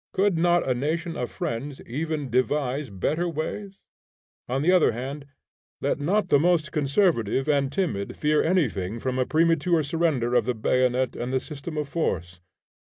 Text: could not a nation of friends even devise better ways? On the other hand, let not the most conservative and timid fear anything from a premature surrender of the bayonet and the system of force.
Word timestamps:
could 0.13 0.35
not 0.35 0.67
a 0.67 0.73
nation 0.73 1.15
of 1.15 1.29
friends 1.29 1.79
even 1.85 2.27
devise 2.27 2.89
better 2.89 3.29
ways? 3.29 3.77
On 4.49 4.63
the 4.63 4.71
other 4.71 4.93
hand, 4.93 5.27
let 5.79 5.99
not 5.99 6.29
the 6.29 6.39
most 6.39 6.71
conservative 6.71 7.47
and 7.47 7.71
timid 7.71 8.17
fear 8.17 8.41
anything 8.41 8.97
from 8.97 9.19
a 9.19 9.27
premature 9.27 9.83
surrender 9.83 10.33
of 10.33 10.45
the 10.45 10.55
bayonet 10.55 11.15
and 11.15 11.31
the 11.31 11.39
system 11.39 11.77
of 11.77 11.87
force. 11.87 12.41